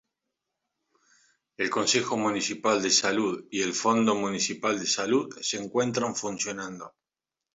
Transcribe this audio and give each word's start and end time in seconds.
El 1.57 1.69
Consejo 1.69 2.17
Municipal 2.17 2.81
de 2.81 2.89
Salud 2.89 3.45
y 3.51 3.61
el 3.61 3.75
Fondo 3.75 4.15
Municipal 4.15 4.79
de 4.79 4.87
Salud 4.87 5.29
se 5.41 5.57
encuentran 5.61 6.15
funcionando. 6.15 6.95